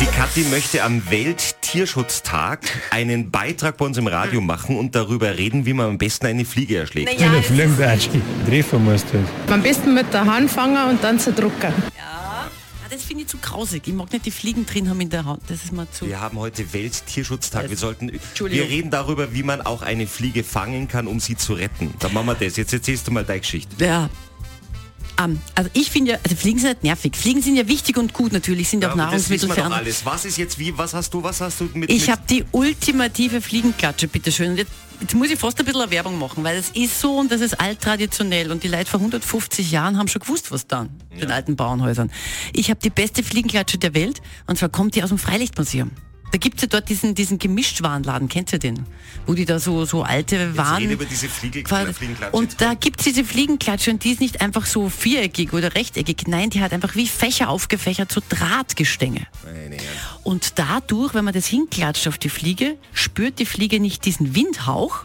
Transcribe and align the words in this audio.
Die 0.00 0.06
Kathi 0.06 0.42
möchte 0.50 0.82
am 0.82 1.02
Welttierschutztag 1.10 2.60
einen 2.90 3.30
Beitrag 3.30 3.76
bei 3.76 3.84
uns 3.86 3.96
im 3.96 4.06
Radio 4.06 4.40
machen 4.40 4.76
und 4.78 4.94
darüber 4.94 5.36
reden, 5.38 5.66
wie 5.66 5.72
man 5.72 5.86
am 5.90 5.98
besten 5.98 6.26
eine 6.26 6.44
Fliege 6.44 6.78
erschlägt. 6.78 7.12
Naja, 7.18 7.30
Eine 7.32 7.40
das 7.76 8.06
ist-. 8.06 8.10
Treffen 8.46 8.84
musst 8.84 9.06
du. 9.12 9.52
Am 9.52 9.62
besten 9.62 9.94
mit 9.94 10.12
der 10.12 10.24
Hand 10.26 10.50
fangen 10.50 10.90
und 10.90 11.02
dann 11.02 11.18
zerdrucken. 11.18 11.72
Ah, 11.98 12.46
das 12.90 13.02
finde 13.04 13.22
ich 13.22 13.28
zu 13.28 13.38
grausig. 13.38 13.82
Ich 13.86 13.94
mag 13.94 14.12
nicht 14.12 14.26
die 14.26 14.30
Fliegen 14.30 14.66
drin 14.66 14.88
haben 14.90 15.00
in 15.00 15.10
der 15.10 15.24
Hand. 15.24 15.42
Das 15.48 15.64
ist 15.64 15.72
mir 15.72 15.90
zu. 15.90 16.06
Wir 16.06 16.20
haben 16.20 16.38
heute 16.38 16.72
Welttierschutztag. 16.72 17.70
Wir 17.70 17.76
sollten, 17.76 18.08
wir 18.12 18.20
Entschuldigung. 18.20 18.68
reden 18.68 18.90
darüber, 18.90 19.32
wie 19.32 19.42
man 19.42 19.62
auch 19.62 19.82
eine 19.82 20.06
Fliege 20.06 20.44
fangen 20.44 20.88
kann, 20.88 21.06
um 21.06 21.20
sie 21.20 21.36
zu 21.36 21.54
retten. 21.54 21.94
Dann 22.00 22.12
machen 22.12 22.26
wir 22.26 22.34
das. 22.34 22.56
Jetzt 22.56 22.72
erzählst 22.72 23.06
du 23.06 23.12
mal 23.12 23.24
deine 23.24 23.40
Geschichte. 23.40 23.82
Ja. 23.82 24.10
Ähm, 25.20 25.40
also 25.54 25.70
ich 25.72 25.90
finde 25.90 26.12
ja, 26.12 26.18
also 26.22 26.36
Fliegen 26.36 26.58
sind 26.58 26.68
nicht 26.68 26.84
nervig. 26.84 27.16
Fliegen 27.16 27.42
sind 27.42 27.56
ja 27.56 27.68
wichtig 27.68 27.96
und 27.96 28.12
gut 28.12 28.32
natürlich, 28.32 28.68
sind 28.68 28.82
ja 28.82 28.90
auch 28.90 28.96
Nahrungsmittel 28.96 29.48
für 29.48 29.62
andere. 29.62 29.80
alles. 29.80 30.04
Was 30.04 30.24
ist 30.24 30.38
jetzt 30.38 30.58
wie? 30.58 30.76
Was 30.76 30.94
hast 30.94 31.14
du? 31.14 31.22
Was 31.22 31.40
hast 31.40 31.60
du 31.60 31.68
mit? 31.74 31.90
Ich 31.90 32.10
habe 32.10 32.22
die 32.28 32.44
ultimative 32.52 33.40
Fliegenklatsche, 33.40 34.08
bitteschön. 34.08 34.50
Und 34.52 34.56
jetzt, 34.56 34.72
jetzt 35.00 35.14
muss 35.14 35.30
ich 35.30 35.38
fast 35.38 35.58
ein 35.58 35.66
bisschen 35.66 35.90
Werbung 35.90 36.18
machen, 36.18 36.42
weil 36.44 36.56
es 36.56 36.70
ist 36.70 37.00
so 37.00 37.16
und 37.18 37.30
das 37.30 37.40
ist 37.40 37.60
alttraditionell 37.60 38.50
und 38.50 38.62
die 38.62 38.68
Leute 38.68 38.86
vor 38.86 39.00
150 39.00 39.70
Jahren 39.70 39.98
haben 39.98 40.08
schon 40.08 40.20
gewusst, 40.20 40.50
was 40.50 40.66
dann, 40.66 40.90
den 41.20 41.30
alten 41.30 41.56
Bauernhäusern. 41.56 42.10
Ich 42.52 42.70
habe 42.70 42.80
die 42.80 42.90
beste 42.90 43.22
Fliegenklatsche 43.22 43.78
der 43.78 43.94
Welt 43.94 44.20
und 44.46 44.58
zwar 44.58 44.68
kommt 44.68 44.94
die 44.94 45.02
aus 45.02 45.10
dem 45.10 45.18
Freilichtmuseum. 45.18 45.90
Da 46.34 46.38
gibt's 46.38 46.62
ja 46.62 46.66
dort 46.68 46.88
diesen, 46.88 47.14
diesen 47.14 47.38
Gemischtwarenladen, 47.38 48.28
kennt 48.28 48.52
ihr 48.52 48.58
den? 48.58 48.86
Wo 49.24 49.34
die 49.34 49.44
da 49.44 49.60
so, 49.60 49.84
so 49.84 50.02
alte 50.02 50.56
Waren... 50.56 50.78
rede 50.82 50.94
über 50.94 51.04
diese 51.04 51.28
Fliege- 51.28 51.62
quasi- 51.62 51.92
Fliegenklatsche 51.94 52.36
Und 52.36 52.42
jetzt 52.50 52.60
da 52.60 52.66
mal. 52.70 52.76
gibt's 52.76 53.04
diese 53.04 53.24
Fliegenklatsche 53.24 53.92
und 53.92 54.02
die 54.02 54.10
ist 54.10 54.20
nicht 54.20 54.40
einfach 54.40 54.66
so 54.66 54.88
viereckig 54.88 55.52
oder 55.52 55.76
rechteckig. 55.76 56.26
Nein, 56.26 56.50
die 56.50 56.60
hat 56.60 56.72
einfach 56.72 56.96
wie 56.96 57.06
Fächer 57.06 57.48
aufgefächert, 57.48 58.10
so 58.10 58.20
Drahtgestänge. 58.28 59.28
Und 60.24 60.58
dadurch, 60.58 61.14
wenn 61.14 61.24
man 61.24 61.34
das 61.34 61.46
hinklatscht 61.46 62.08
auf 62.08 62.18
die 62.18 62.30
Fliege, 62.30 62.78
spürt 62.92 63.38
die 63.38 63.46
Fliege 63.46 63.78
nicht 63.78 64.04
diesen 64.04 64.34
Windhauch 64.34 65.04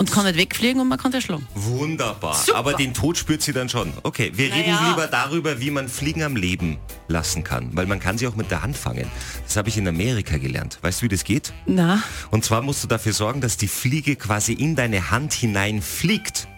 und 0.00 0.10
kann 0.10 0.24
nicht 0.24 0.38
wegfliegen 0.38 0.80
und 0.80 0.88
man 0.88 0.98
kann 0.98 1.12
erschlagen. 1.12 1.46
Wunderbar. 1.54 2.34
Super. 2.34 2.58
Aber 2.58 2.72
den 2.72 2.94
Tod 2.94 3.18
spürt 3.18 3.42
sie 3.42 3.52
dann 3.52 3.68
schon. 3.68 3.92
Okay, 4.02 4.32
wir 4.34 4.46
reden 4.46 4.72
Naja. 4.72 4.88
lieber 4.88 5.06
darüber, 5.06 5.60
wie 5.60 5.70
man 5.70 5.88
Fliegen 5.90 6.22
am 6.22 6.36
Leben 6.36 6.78
lassen 7.06 7.44
kann. 7.44 7.68
Weil 7.76 7.84
man 7.84 8.00
kann 8.00 8.16
sie 8.16 8.26
auch 8.26 8.34
mit 8.34 8.50
der 8.50 8.62
Hand 8.62 8.78
fangen. 8.78 9.06
Das 9.44 9.56
habe 9.56 9.68
ich 9.68 9.76
in 9.76 9.86
Amerika 9.86 10.38
gelernt. 10.38 10.78
Weißt 10.80 11.00
du, 11.00 11.04
wie 11.04 11.08
das 11.08 11.22
geht? 11.22 11.52
Na, 11.66 12.02
Und 12.30 12.46
zwar 12.46 12.62
musst 12.62 12.82
du 12.82 12.88
dafür 12.88 13.12
sorgen, 13.12 13.42
dass 13.42 13.58
die 13.58 13.68
Fliege 13.68 14.16
quasi 14.16 14.54
in 14.54 14.74
deine 14.74 15.10
Hand 15.10 15.34
hinein 15.34 15.82
fliegt. 15.82 16.48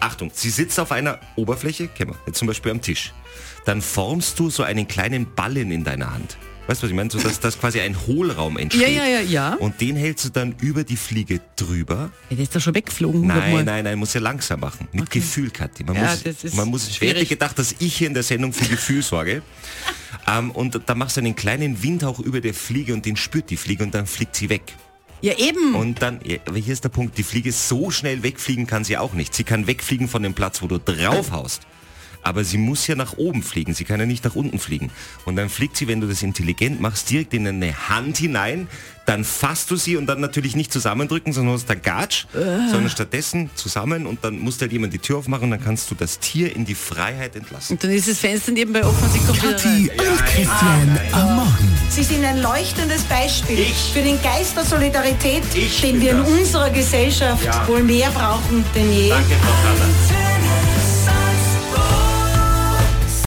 Achtung, 0.00 0.30
sie 0.32 0.50
sitzt 0.50 0.78
auf 0.78 0.92
einer 0.92 1.18
Oberfläche, 1.34 1.88
kennen 1.88 2.12
wir, 2.12 2.18
jetzt 2.28 2.38
zum 2.38 2.46
Beispiel 2.46 2.70
am 2.70 2.80
Tisch. 2.80 3.12
Dann 3.64 3.82
formst 3.82 4.38
du 4.38 4.48
so 4.48 4.62
einen 4.62 4.86
kleinen 4.86 5.34
Ballen 5.34 5.72
in 5.72 5.82
deiner 5.82 6.14
Hand. 6.14 6.38
Weißt 6.68 6.82
du, 6.82 6.84
was 6.84 6.90
ich 6.90 6.96
meine? 6.96 7.10
So, 7.10 7.18
dass, 7.18 7.40
dass 7.40 7.58
quasi 7.58 7.80
ein 7.80 7.96
Hohlraum 8.06 8.58
entsteht. 8.58 8.82
Ja, 8.82 8.88
ja, 8.88 9.04
ja, 9.06 9.20
ja. 9.22 9.54
Und 9.54 9.80
den 9.80 9.96
hältst 9.96 10.26
du 10.26 10.28
dann 10.28 10.54
über 10.60 10.84
die 10.84 10.96
Fliege 10.98 11.40
drüber. 11.56 12.10
ja, 12.28 12.36
der 12.36 12.42
ist 12.44 12.54
doch 12.54 12.60
schon 12.60 12.74
weggeflogen. 12.74 13.26
Nein, 13.26 13.64
nein, 13.64 13.84
nein, 13.84 13.98
muss 13.98 14.12
ja 14.14 14.20
langsam 14.20 14.60
machen. 14.60 14.86
Mit 14.92 15.04
Okay. 15.08 15.20
Gefühl, 15.20 15.50
Kathi. 15.50 15.82
Man 15.84 15.96
Ja, 15.96 16.14
muss, 16.42 16.54
man 16.54 16.68
muss, 16.68 16.94
schwierig. 16.94 17.16
hätte 17.16 17.26
gedacht, 17.26 17.58
dass 17.58 17.74
ich 17.78 17.96
hier 17.96 18.06
in 18.06 18.14
der 18.14 18.22
Sendung 18.22 18.52
für 18.52 18.66
Gefühl 18.68 19.02
sorge. 19.02 19.40
ähm, 20.28 20.50
und 20.50 20.78
da 20.84 20.94
machst 20.94 21.16
du 21.16 21.20
einen 21.22 21.34
kleinen 21.34 21.82
Windhauch 21.82 22.20
über 22.20 22.40
der 22.42 22.52
Fliege 22.52 22.92
und 22.92 23.06
den 23.06 23.16
spürt 23.16 23.48
die 23.48 23.56
Fliege 23.56 23.82
und 23.82 23.94
dann 23.94 24.06
fliegt 24.06 24.36
sie 24.36 24.50
weg. 24.50 24.74
Ja, 25.22 25.36
eben. 25.38 25.74
Und 25.74 26.02
dann, 26.02 26.20
aber 26.46 26.58
hier 26.58 26.72
ist 26.74 26.84
der 26.84 26.90
Punkt, 26.90 27.16
die 27.18 27.22
Fliege 27.24 27.50
so 27.50 27.90
schnell 27.90 28.22
wegfliegen 28.22 28.66
kann 28.66 28.84
sie 28.84 28.96
auch 28.98 29.14
nicht. 29.14 29.34
Sie 29.34 29.42
kann 29.42 29.66
wegfliegen 29.66 30.06
von 30.06 30.22
dem 30.22 30.34
Platz, 30.34 30.60
wo 30.62 30.66
du 30.68 30.78
draufhaust. 30.78 31.62
Aber 32.22 32.44
sie 32.44 32.58
muss 32.58 32.86
ja 32.86 32.94
nach 32.94 33.16
oben 33.16 33.42
fliegen, 33.42 33.74
sie 33.74 33.84
kann 33.84 34.00
ja 34.00 34.06
nicht 34.06 34.24
nach 34.24 34.34
unten 34.34 34.58
fliegen. 34.58 34.90
Und 35.24 35.36
dann 35.36 35.48
fliegt 35.48 35.76
sie, 35.76 35.88
wenn 35.88 36.00
du 36.00 36.06
das 36.06 36.22
intelligent 36.22 36.80
machst, 36.80 37.08
direkt 37.10 37.32
in 37.34 37.46
eine 37.46 37.88
Hand 37.88 38.18
hinein, 38.18 38.68
dann 39.06 39.24
fasst 39.24 39.70
du 39.70 39.76
sie 39.76 39.96
und 39.96 40.06
dann 40.06 40.20
natürlich 40.20 40.54
nicht 40.54 40.70
zusammendrücken, 40.70 41.32
sondern 41.32 41.54
hast 41.54 41.64
da 41.70 41.74
Gatsch, 41.74 42.26
sondern 42.34 42.90
stattdessen 42.90 43.48
zusammen 43.54 44.06
und 44.06 44.22
dann 44.22 44.38
muss 44.38 44.60
halt 44.60 44.70
jemand 44.72 44.92
die 44.92 44.98
Tür 44.98 45.16
aufmachen 45.18 45.44
und 45.44 45.50
dann 45.52 45.64
kannst 45.64 45.90
du 45.90 45.94
das 45.94 46.18
Tier 46.18 46.54
in 46.54 46.66
die 46.66 46.74
Freiheit 46.74 47.34
entlassen. 47.34 47.76
und 47.76 47.84
dann 47.84 47.90
ist 47.90 48.06
das 48.08 48.18
Fenster 48.18 48.52
nebenbei 48.52 48.84
offen 48.84 49.02
und 49.04 49.12
sie 49.12 49.20
kommt 49.20 49.42
wieder 49.42 49.52
rein. 49.52 49.56
Kathi 49.56 49.90
und 50.10 50.26
Christian 50.26 50.98
am 51.12 51.36
Morgen. 51.36 51.72
Sie 51.88 52.02
sind 52.02 52.22
ein 52.24 52.42
leuchtendes 52.42 53.02
Beispiel 53.04 53.60
Ich. 53.60 53.92
für 53.94 54.02
den 54.02 54.20
Geist 54.20 54.54
der 54.56 54.64
Solidarität, 54.66 55.42
Ich 55.54 55.80
den 55.80 56.02
wir 56.02 56.10
in 56.10 56.18
das. 56.18 56.28
unserer 56.28 56.68
Gesellschaft 56.70 57.42
Ja. 57.46 57.66
wohl 57.66 57.82
mehr 57.82 58.10
brauchen 58.10 58.62
denn 58.74 58.92
je. 58.92 59.08
Danke, 59.08 59.34
Frau 59.40 59.68
Kanner. 59.68 60.27